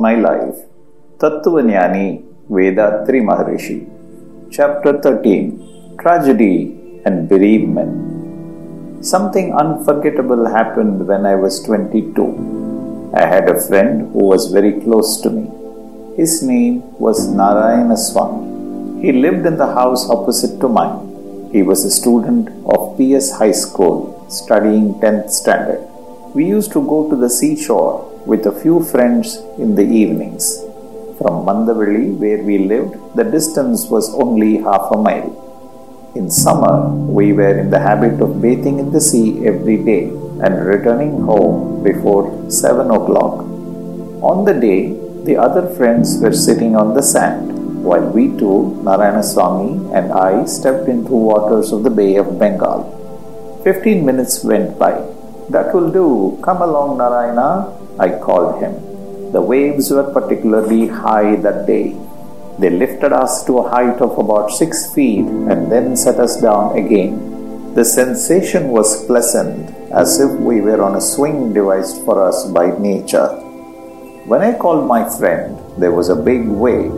My 0.00 0.14
Life, 0.14 0.56
Tattvanyani 1.18 2.22
Vethathiri 2.50 3.20
Maharishi. 3.28 3.88
Chapter 4.50 5.00
13 5.00 5.96
Tragedy 5.98 7.00
and 7.06 7.28
Bereavement. 7.28 9.04
Something 9.04 9.54
unforgettable 9.54 10.46
happened 10.48 11.06
when 11.08 11.24
I 11.24 11.34
was 11.34 11.62
22. 11.62 13.12
I 13.14 13.26
had 13.26 13.48
a 13.48 13.60
friend 13.68 14.12
who 14.12 14.24
was 14.32 14.52
very 14.52 14.72
close 14.80 15.20
to 15.22 15.30
me. 15.30 15.50
His 16.16 16.42
name 16.42 16.82
was 16.98 17.28
Narayana 17.28 17.96
Swami. 17.96 19.02
He 19.02 19.12
lived 19.12 19.46
in 19.46 19.56
the 19.56 19.72
house 19.80 20.10
opposite 20.10 20.60
to 20.60 20.68
mine. 20.68 21.50
He 21.52 21.62
was 21.62 21.84
a 21.84 21.90
student 21.90 22.48
of 22.66 22.98
PS 22.98 23.30
High 23.38 23.52
School, 23.52 24.26
studying 24.28 24.94
10th 24.94 25.30
standard. 25.30 25.80
We 26.34 26.44
used 26.44 26.72
to 26.72 26.86
go 26.86 27.08
to 27.08 27.16
the 27.16 27.30
seashore 27.30 28.12
with 28.26 28.44
a 28.46 28.58
few 28.62 28.82
friends 28.82 29.36
in 29.56 29.74
the 29.74 29.86
evenings. 30.00 30.44
From 31.18 31.46
Mandaveli, 31.46 32.18
where 32.18 32.42
we 32.42 32.58
lived, 32.58 32.94
the 33.16 33.24
distance 33.24 33.86
was 33.86 34.12
only 34.14 34.58
half 34.58 34.90
a 34.90 34.98
mile. 34.98 35.30
In 36.14 36.30
summer, 36.30 36.90
we 37.18 37.32
were 37.32 37.56
in 37.58 37.70
the 37.70 37.80
habit 37.80 38.20
of 38.20 38.42
bathing 38.42 38.78
in 38.78 38.90
the 38.90 39.00
sea 39.00 39.46
every 39.46 39.78
day 39.90 40.04
and 40.44 40.66
returning 40.66 41.22
home 41.22 41.82
before 41.82 42.50
7 42.50 42.90
o'clock. 42.90 43.44
On 44.32 44.44
the 44.44 44.54
day, 44.54 44.80
the 45.24 45.36
other 45.36 45.64
friends 45.76 46.18
were 46.20 46.32
sitting 46.32 46.74
on 46.76 46.94
the 46.94 47.02
sand, 47.02 47.56
while 47.84 48.08
we 48.16 48.28
two, 48.38 48.80
Narayana 48.82 49.22
Swami 49.22 49.72
and 49.94 50.12
I, 50.12 50.44
stepped 50.46 50.88
into 50.88 51.12
waters 51.12 51.72
of 51.72 51.84
the 51.84 51.90
Bay 51.90 52.16
of 52.16 52.38
Bengal. 52.38 52.80
Fifteen 53.62 54.04
minutes 54.04 54.42
went 54.42 54.78
by. 54.78 54.92
That 55.50 55.74
will 55.74 55.90
do. 55.90 56.38
Come 56.42 56.62
along, 56.62 56.98
Narayana, 56.98 57.85
I 57.98 58.18
called 58.18 58.62
him. 58.62 59.32
The 59.32 59.40
waves 59.40 59.90
were 59.90 60.12
particularly 60.12 60.88
high 60.88 61.36
that 61.36 61.66
day. 61.66 61.96
They 62.58 62.70
lifted 62.70 63.12
us 63.12 63.44
to 63.44 63.58
a 63.58 63.68
height 63.68 64.00
of 64.00 64.18
about 64.18 64.50
six 64.50 64.94
feet 64.94 65.26
and 65.26 65.70
then 65.70 65.96
set 65.96 66.18
us 66.18 66.40
down 66.40 66.76
again. 66.76 67.74
The 67.74 67.84
sensation 67.84 68.68
was 68.68 69.04
pleasant, 69.04 69.68
as 69.92 70.18
if 70.20 70.30
we 70.40 70.62
were 70.62 70.82
on 70.82 70.96
a 70.96 71.00
swing 71.00 71.52
devised 71.52 72.02
for 72.04 72.22
us 72.26 72.46
by 72.46 72.76
nature. 72.78 73.28
When 74.24 74.40
I 74.40 74.56
called 74.56 74.88
my 74.88 75.08
friend, 75.18 75.58
there 75.76 75.92
was 75.92 76.08
a 76.08 76.16
big 76.16 76.48
wave. 76.48 76.92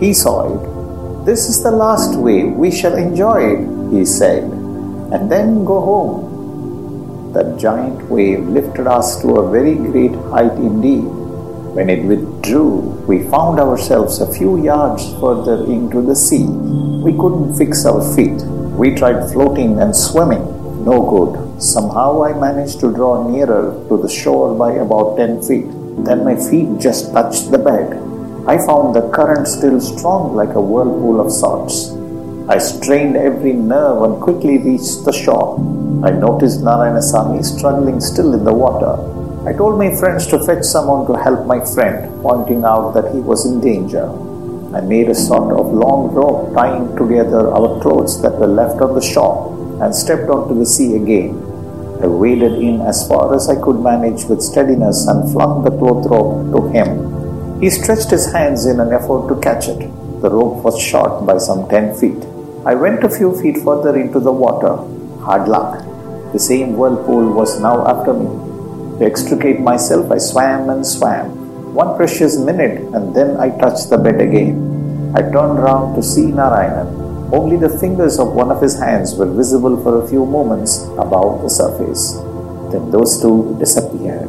He 0.00 0.14
saw 0.14 0.48
it. 0.48 1.24
This 1.26 1.48
is 1.48 1.62
the 1.62 1.70
last 1.70 2.18
wave. 2.18 2.52
We 2.52 2.70
shall 2.70 2.96
enjoy 2.96 3.54
it, 3.54 3.92
he 3.92 4.04
said, 4.04 4.44
and 4.44 5.30
then 5.30 5.64
go 5.64 5.80
home. 5.80 6.25
That 7.36 7.58
giant 7.58 8.08
wave 8.08 8.48
lifted 8.48 8.86
us 8.86 9.20
to 9.20 9.28
a 9.36 9.50
very 9.50 9.74
great 9.74 10.14
height 10.32 10.56
indeed. 10.56 11.04
When 11.76 11.90
it 11.90 12.02
withdrew, 12.02 12.76
we 13.06 13.28
found 13.28 13.60
ourselves 13.60 14.22
a 14.22 14.32
few 14.32 14.62
yards 14.62 15.04
further 15.20 15.70
into 15.70 16.00
the 16.00 16.16
sea. 16.16 16.46
We 16.46 17.12
couldn't 17.12 17.58
fix 17.58 17.84
our 17.84 18.00
feet. 18.16 18.40
We 18.80 18.94
tried 18.94 19.30
floating 19.32 19.78
and 19.80 19.94
swimming. 19.94 20.46
No 20.86 20.96
good. 21.12 21.60
Somehow 21.60 22.24
I 22.24 22.32
managed 22.32 22.80
to 22.80 22.94
draw 22.94 23.28
nearer 23.28 23.84
to 23.90 23.98
the 23.98 24.08
shore 24.08 24.56
by 24.56 24.72
about 24.72 25.18
10 25.18 25.42
feet. 25.42 25.68
Then 26.06 26.24
my 26.24 26.36
feet 26.36 26.80
just 26.80 27.12
touched 27.12 27.50
the 27.50 27.58
bed. 27.58 28.00
I 28.48 28.56
found 28.64 28.96
the 28.96 29.10
current 29.10 29.46
still 29.46 29.78
strong 29.78 30.34
like 30.34 30.54
a 30.54 30.60
whirlpool 30.60 31.20
of 31.20 31.30
sorts. 31.30 31.95
I 32.48 32.58
strained 32.58 33.16
every 33.16 33.52
nerve 33.52 34.02
and 34.04 34.22
quickly 34.22 34.58
reached 34.58 35.04
the 35.04 35.12
shore. 35.12 35.58
I 36.06 36.10
noticed 36.12 36.60
Narayanasamy 36.60 37.44
struggling 37.44 38.00
still 38.00 38.34
in 38.34 38.44
the 38.44 38.54
water. 38.54 38.94
I 39.48 39.52
told 39.52 39.76
my 39.78 39.92
friends 39.96 40.28
to 40.28 40.38
fetch 40.46 40.62
someone 40.62 41.08
to 41.08 41.20
help 41.20 41.44
my 41.44 41.58
friend, 41.74 42.22
pointing 42.22 42.62
out 42.62 42.92
that 42.94 43.12
he 43.12 43.18
was 43.18 43.46
in 43.46 43.60
danger. 43.60 44.06
I 44.76 44.80
made 44.80 45.08
a 45.08 45.14
sort 45.14 45.58
of 45.58 45.74
long 45.74 46.14
rope 46.14 46.54
tying 46.54 46.96
together 46.96 47.50
our 47.50 47.80
clothes 47.82 48.22
that 48.22 48.38
were 48.38 48.46
left 48.46 48.80
on 48.80 48.94
the 48.94 49.02
shore 49.02 49.50
and 49.82 49.92
stepped 49.92 50.30
onto 50.30 50.56
the 50.56 50.66
sea 50.66 50.94
again. 50.94 51.34
I 52.00 52.06
waded 52.06 52.62
in 52.62 52.80
as 52.80 53.08
far 53.08 53.34
as 53.34 53.48
I 53.48 53.60
could 53.60 53.80
manage 53.80 54.24
with 54.26 54.40
steadiness 54.40 55.08
and 55.08 55.32
flung 55.32 55.64
the 55.64 55.76
cloth 55.76 56.06
rope 56.06 56.52
to 56.54 56.68
him. 56.68 57.60
He 57.60 57.70
stretched 57.70 58.10
his 58.10 58.30
hands 58.32 58.66
in 58.66 58.78
an 58.78 58.92
effort 58.92 59.26
to 59.26 59.40
catch 59.40 59.66
it. 59.66 59.80
The 60.22 60.30
rope 60.30 60.62
was 60.62 60.80
short 60.80 61.26
by 61.26 61.38
some 61.38 61.68
10 61.68 61.96
feet. 61.96 62.35
I 62.66 62.74
went 62.74 63.04
a 63.04 63.08
few 63.08 63.30
feet 63.40 63.58
further 63.62 63.94
into 63.96 64.18
the 64.18 64.32
water. 64.32 64.74
Hard 65.22 65.46
luck. 65.46 65.86
The 66.32 66.40
same 66.40 66.76
whirlpool 66.76 67.30
was 67.30 67.60
now 67.60 67.86
after 67.86 68.12
me. 68.12 68.26
To 68.98 69.04
extricate 69.06 69.60
myself, 69.60 70.10
I 70.10 70.18
swam 70.18 70.68
and 70.68 70.84
swam. 70.84 71.30
One 71.74 71.94
precious 71.96 72.36
minute, 72.36 72.82
and 72.92 73.14
then 73.14 73.36
I 73.36 73.50
touched 73.50 73.88
the 73.90 73.98
bed 73.98 74.20
again. 74.20 75.12
I 75.14 75.22
turned 75.22 75.62
round 75.62 75.94
to 75.94 76.02
see 76.02 76.26
Narayanan. 76.34 77.30
Only 77.32 77.56
the 77.56 77.78
fingers 77.78 78.18
of 78.18 78.34
one 78.34 78.50
of 78.50 78.60
his 78.60 78.76
hands 78.80 79.14
were 79.14 79.30
visible 79.30 79.80
for 79.84 80.02
a 80.02 80.08
few 80.08 80.26
moments 80.26 80.82
above 80.98 81.42
the 81.42 81.50
surface. 81.50 82.14
Then 82.72 82.90
those 82.90 83.22
two 83.22 83.54
disappeared. 83.60 84.26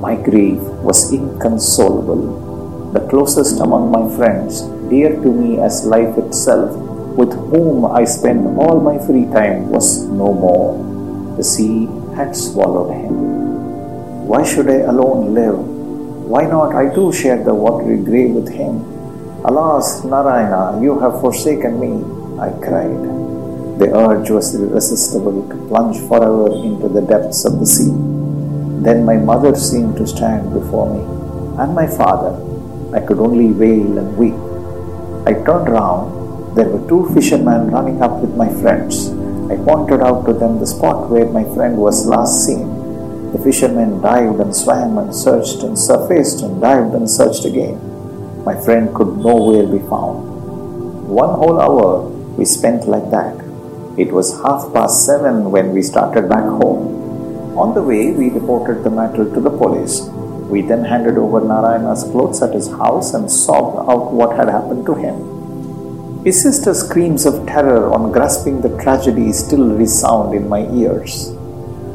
My 0.00 0.16
grief 0.16 0.58
was 0.82 1.12
inconsolable. 1.12 2.90
The 2.92 3.06
closest 3.06 3.60
among 3.60 3.92
my 3.92 4.02
friends, 4.16 4.62
dear 4.90 5.14
to 5.14 5.30
me 5.30 5.60
as 5.60 5.86
life 5.86 6.18
itself, 6.18 6.87
with 7.18 7.34
whom 7.50 7.84
I 7.84 8.04
spent 8.04 8.46
all 8.62 8.78
my 8.80 8.96
free 9.04 9.26
time, 9.34 9.70
was 9.70 10.04
no 10.06 10.32
more. 10.32 10.78
The 11.36 11.42
sea 11.42 11.88
had 12.14 12.36
swallowed 12.36 12.94
him. 12.94 13.14
Why 14.30 14.44
should 14.46 14.70
I 14.70 14.86
alone 14.92 15.34
live? 15.34 15.58
Why 16.30 16.42
not 16.46 16.76
I 16.76 16.94
too 16.94 17.12
share 17.12 17.42
the 17.42 17.54
watery 17.54 17.98
grave 17.98 18.30
with 18.38 18.48
him? 18.48 18.86
Alas, 19.44 20.04
Narayana, 20.04 20.80
you 20.80 20.98
have 21.00 21.20
forsaken 21.20 21.80
me, 21.80 21.92
I 22.38 22.50
cried. 22.62 23.02
The 23.80 23.90
urge 23.94 24.30
was 24.30 24.54
irresistible 24.54 25.48
to 25.48 25.56
plunge 25.66 25.98
forever 26.06 26.54
into 26.62 26.88
the 26.88 27.02
depths 27.02 27.44
of 27.44 27.58
the 27.58 27.66
sea. 27.66 27.90
Then 28.86 29.04
my 29.04 29.16
mother 29.16 29.56
seemed 29.56 29.96
to 29.96 30.06
stand 30.06 30.52
before 30.52 30.86
me, 30.94 31.02
and 31.62 31.74
my 31.74 31.86
father. 31.86 32.34
I 32.94 33.00
could 33.00 33.18
only 33.18 33.48
wail 33.50 33.98
and 33.98 34.16
weep. 34.16 34.38
I 35.26 35.32
turned 35.44 35.68
round. 35.68 36.17
There 36.58 36.68
were 36.68 36.88
two 36.88 37.14
fishermen 37.14 37.70
running 37.70 38.02
up 38.02 38.20
with 38.20 38.34
my 38.34 38.48
friends. 38.60 39.10
I 39.48 39.54
pointed 39.62 40.00
out 40.02 40.26
to 40.26 40.32
them 40.32 40.58
the 40.58 40.66
spot 40.66 41.08
where 41.08 41.26
my 41.26 41.44
friend 41.54 41.76
was 41.76 42.04
last 42.04 42.44
seen. 42.44 42.66
The 43.30 43.38
fishermen 43.38 44.00
dived 44.00 44.40
and 44.40 44.56
swam 44.56 44.98
and 44.98 45.14
searched 45.14 45.62
and 45.62 45.78
surfaced 45.78 46.42
and 46.42 46.60
dived 46.60 46.94
and 46.94 47.08
searched 47.08 47.44
again. 47.44 47.78
My 48.44 48.60
friend 48.60 48.92
could 48.92 49.18
nowhere 49.18 49.68
be 49.68 49.78
found. 49.78 51.06
One 51.06 51.38
whole 51.38 51.60
hour 51.60 52.08
we 52.36 52.44
spent 52.44 52.88
like 52.88 53.08
that. 53.12 53.36
It 53.96 54.10
was 54.10 54.42
half 54.42 54.74
past 54.74 55.06
seven 55.06 55.52
when 55.52 55.70
we 55.70 55.80
started 55.82 56.28
back 56.28 56.42
home. 56.42 57.56
On 57.56 57.72
the 57.72 57.84
way, 57.84 58.10
we 58.10 58.30
reported 58.30 58.82
the 58.82 58.90
matter 58.90 59.32
to 59.32 59.40
the 59.40 59.56
police. 59.62 60.00
We 60.50 60.62
then 60.62 60.84
handed 60.84 61.18
over 61.18 61.40
Narayana's 61.40 62.02
clothes 62.02 62.42
at 62.42 62.52
his 62.52 62.66
house 62.66 63.14
and 63.14 63.30
sobbed 63.30 63.78
out 63.88 64.12
what 64.12 64.36
had 64.36 64.48
happened 64.48 64.86
to 64.86 64.94
him. 64.96 65.37
His 66.24 66.42
sister's 66.42 66.80
screams 66.80 67.26
of 67.26 67.46
terror 67.46 67.92
on 67.94 68.10
grasping 68.10 68.60
the 68.60 68.76
tragedy 68.82 69.32
still 69.32 69.68
resound 69.68 70.34
in 70.34 70.48
my 70.48 70.68
ears. 70.70 71.28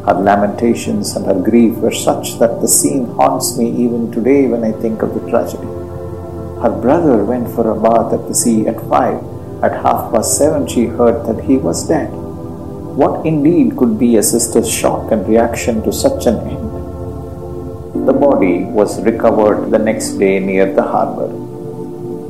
Her 0.06 0.14
lamentations 0.14 1.14
and 1.16 1.26
her 1.26 1.40
grief 1.40 1.76
were 1.76 1.92
such 1.92 2.40
that 2.40 2.62
the 2.62 2.68
scene 2.68 3.06
haunts 3.16 3.58
me 3.58 3.70
even 3.70 4.12
today 4.14 4.48
when 4.48 4.64
I 4.64 4.72
think 4.72 5.02
of 5.02 5.14
the 5.14 5.30
tragedy. 5.30 5.68
Her 6.64 6.74
brother 6.82 7.26
went 7.26 7.54
for 7.54 7.70
a 7.70 7.80
bath 7.80 8.14
at 8.14 8.28
the 8.30 8.34
sea 8.34 8.66
at 8.66 8.80
five. 8.88 9.22
At 9.62 9.84
half 9.84 10.14
past 10.14 10.38
seven, 10.38 10.68
she 10.68 10.86
heard 10.86 11.26
that 11.28 11.44
he 11.44 11.58
was 11.58 11.88
dead. 11.88 12.10
What 12.12 13.26
indeed 13.26 13.76
could 13.76 14.00
be 14.00 14.16
a 14.16 14.24
sister's 14.24 14.72
shock 14.72 15.12
and 15.12 15.28
reaction 15.28 15.84
to 15.84 15.92
such 15.92 16.28
an 16.28 16.40
end? 16.48 18.08
The 18.08 18.14
body 18.14 18.64
was 18.64 19.02
recovered 19.02 19.70
the 19.70 19.80
next 19.80 20.14
day 20.14 20.40
near 20.40 20.74
the 20.74 20.84
harbor. 20.84 21.53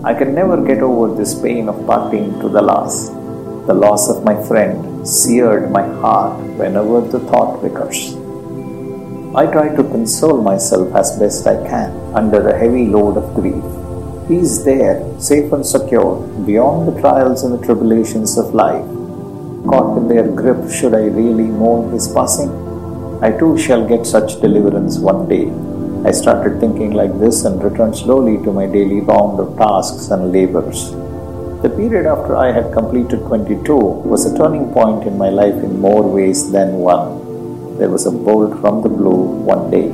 I 0.05 0.13
can 0.13 0.35
never 0.35 0.61
get 0.61 0.83
over 0.83 1.15
this 1.15 1.33
pain 1.33 1.69
of 1.69 1.87
parting 1.87 2.37
to 2.41 2.49
the 2.49 2.61
last. 2.61 3.13
The 3.67 3.73
loss 3.73 4.09
of 4.09 4.25
my 4.25 4.35
friend 4.47 5.07
seared 5.07 5.71
my 5.71 5.83
heart 6.01 6.37
whenever 6.57 6.99
the 6.99 7.21
thought 7.21 7.63
recurs. 7.63 8.13
I 9.33 9.45
try 9.45 9.73
to 9.73 9.83
console 9.95 10.41
myself 10.41 10.93
as 10.93 11.17
best 11.17 11.47
I 11.47 11.55
can 11.69 11.91
under 12.13 12.49
a 12.49 12.59
heavy 12.59 12.87
load 12.87 13.15
of 13.15 13.33
grief. 13.33 13.63
He 14.27 14.39
is 14.39 14.65
there, 14.65 14.99
safe 15.21 15.53
and 15.53 15.65
secure, 15.65 16.17
beyond 16.45 16.89
the 16.89 16.99
trials 16.99 17.45
and 17.45 17.57
the 17.57 17.65
tribulations 17.65 18.37
of 18.37 18.53
life. 18.53 18.85
Caught 19.69 19.99
in 19.99 20.09
their 20.09 20.27
grip, 20.27 20.69
should 20.69 20.95
I 20.95 21.05
really 21.05 21.47
mourn 21.47 21.93
his 21.93 22.09
passing? 22.09 22.51
I 23.23 23.31
too 23.31 23.57
shall 23.57 23.87
get 23.87 24.05
such 24.05 24.41
deliverance 24.41 24.97
one 24.97 25.29
day. 25.29 25.72
I 26.05 26.11
started 26.11 26.59
thinking 26.59 26.91
like 26.91 27.17
this 27.17 27.45
and 27.45 27.63
returned 27.63 27.95
slowly 27.95 28.35
to 28.43 28.51
my 28.51 28.65
daily 28.65 28.99
round 28.99 29.39
of 29.39 29.57
tasks 29.57 30.09
and 30.11 30.33
labors. 30.33 30.91
The 31.61 31.69
period 31.69 32.05
after 32.05 32.35
I 32.35 32.51
had 32.51 32.73
completed 32.73 33.21
22 33.21 33.73
was 34.11 34.25
a 34.25 34.35
turning 34.37 34.73
point 34.73 35.07
in 35.07 35.17
my 35.17 35.29
life 35.29 35.55
in 35.63 35.79
more 35.79 36.03
ways 36.03 36.51
than 36.51 36.73
one. 36.73 37.77
There 37.77 37.89
was 37.89 38.05
a 38.05 38.11
bolt 38.11 38.59
from 38.59 38.81
the 38.81 38.89
blue 38.89 39.21
one 39.51 39.71
day. 39.71 39.91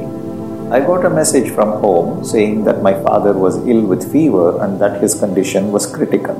I 0.75 0.79
got 0.79 1.05
a 1.05 1.11
message 1.11 1.51
from 1.51 1.79
home 1.79 2.25
saying 2.25 2.63
that 2.63 2.81
my 2.81 2.93
father 3.03 3.33
was 3.33 3.63
ill 3.67 3.85
with 3.85 4.11
fever 4.11 4.59
and 4.63 4.81
that 4.81 5.03
his 5.03 5.13
condition 5.13 5.71
was 5.71 5.85
critical. 5.85 6.35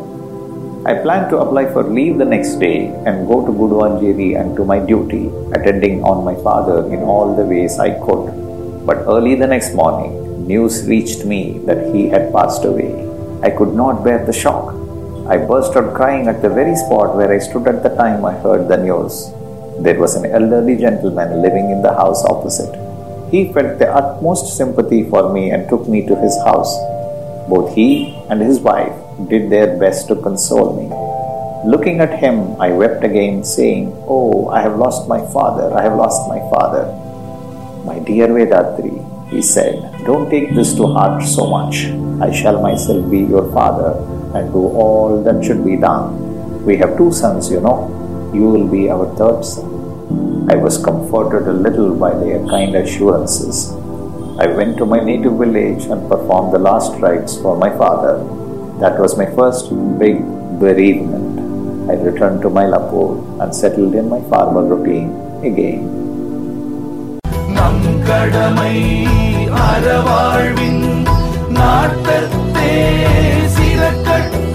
I 0.87 0.95
planned 0.95 1.29
to 1.29 1.37
apply 1.37 1.71
for 1.71 1.83
leave 1.83 2.17
the 2.17 2.25
next 2.25 2.55
day 2.55 2.87
and 3.05 3.27
go 3.27 3.45
to 3.45 3.51
Guduvancheri 3.51 4.35
and 4.41 4.55
to 4.57 4.65
my 4.65 4.79
duty, 4.79 5.27
attending 5.53 6.03
on 6.03 6.25
my 6.25 6.33
father 6.41 6.91
in 6.91 7.03
all 7.03 7.35
the 7.35 7.43
ways 7.43 7.77
I 7.77 7.91
could. 8.03 8.48
But 8.89 9.05
early 9.05 9.35
the 9.35 9.45
next 9.45 9.75
morning, 9.75 10.47
news 10.47 10.87
reached 10.87 11.23
me 11.23 11.59
that 11.67 11.93
he 11.93 12.09
had 12.09 12.33
passed 12.33 12.65
away. 12.65 12.89
I 13.43 13.51
could 13.51 13.75
not 13.75 14.03
bear 14.03 14.25
the 14.25 14.33
shock. 14.33 14.73
I 15.29 15.37
burst 15.37 15.75
out 15.77 15.93
crying 15.93 16.27
at 16.27 16.41
the 16.41 16.49
very 16.49 16.75
spot 16.75 17.15
where 17.15 17.31
I 17.31 17.37
stood 17.37 17.67
at 17.67 17.83
the 17.83 17.93
time 17.95 18.25
I 18.25 18.31
heard 18.45 18.67
the 18.67 18.77
news. 18.77 19.29
There 19.83 19.99
was 19.99 20.15
an 20.15 20.25
elderly 20.25 20.75
gentleman 20.75 21.43
living 21.43 21.69
in 21.69 21.83
the 21.83 21.93
house 21.93 22.25
opposite. 22.25 22.73
He 23.29 23.53
felt 23.53 23.77
the 23.77 23.93
utmost 23.93 24.57
sympathy 24.57 25.03
for 25.07 25.31
me 25.31 25.51
and 25.51 25.69
took 25.69 25.87
me 25.87 26.07
to 26.07 26.15
his 26.15 26.35
house. 26.43 26.73
Both 27.47 27.75
he 27.75 28.15
and 28.31 28.41
his 28.41 28.59
wife 28.59 28.97
did 29.29 29.51
their 29.51 29.77
best 29.77 30.07
to 30.07 30.15
console 30.15 30.73
me. 30.79 30.89
Looking 31.69 31.99
at 31.99 32.17
him, 32.17 32.59
I 32.59 32.71
wept 32.71 33.03
again, 33.03 33.43
saying, 33.43 33.93
Oh, 34.07 34.49
I 34.49 34.61
have 34.61 34.79
lost 34.79 35.07
my 35.07 35.21
father, 35.31 35.71
I 35.77 35.83
have 35.83 35.95
lost 35.95 36.27
my 36.27 36.39
father. 36.49 36.89
My 37.85 37.99
dear 37.99 38.27
Vethathiri, 38.27 39.29
he 39.29 39.41
said, 39.41 40.03
Don't 40.05 40.29
take 40.29 40.53
this 40.53 40.73
to 40.75 40.87
heart 40.87 41.23
so 41.23 41.47
much. 41.47 41.85
I 42.21 42.31
shall 42.31 42.61
myself 42.61 43.09
be 43.09 43.19
your 43.19 43.51
father 43.51 43.91
and 44.35 44.51
do 44.51 44.67
all 44.83 45.23
that 45.23 45.43
should 45.43 45.63
be 45.65 45.77
done. 45.77 46.65
We 46.65 46.77
have 46.77 46.97
two 46.97 47.11
sons, 47.11 47.49
you 47.49 47.61
know. 47.61 47.87
You 48.33 48.49
will 48.49 48.67
be 48.67 48.89
our 48.89 49.07
third 49.15 49.43
son. 49.45 50.47
I 50.49 50.55
was 50.55 50.83
comforted 50.83 51.47
a 51.47 51.53
little 51.53 51.95
by 51.95 52.11
their 52.11 52.45
kind 52.47 52.75
assurances. 52.75 53.71
I 54.39 54.47
went 54.47 54.77
to 54.77 54.85
my 54.85 54.99
native 54.99 55.33
village 55.33 55.85
and 55.85 56.09
performed 56.09 56.53
the 56.53 56.59
last 56.59 56.99
rites 56.99 57.37
for 57.37 57.55
my 57.57 57.69
father. 57.77 58.17
That 58.79 58.99
was 58.99 59.17
my 59.17 59.25
first 59.35 59.69
big 59.99 60.19
bereavement. 60.59 61.89
I 61.89 61.93
returned 61.93 62.41
to 62.41 62.49
Mylapore 62.49 63.41
and 63.41 63.55
settled 63.55 63.95
in 63.95 64.09
my 64.09 64.21
farmer 64.29 64.63
routine 64.63 65.11
again. 65.43 66.08
நம் 67.59 67.85
கடமை 68.07 68.75
அறவாழ்வின் 69.63 70.83
நாட்டத்தே 71.57 72.73
சிறக்கட்டும் 73.55 74.48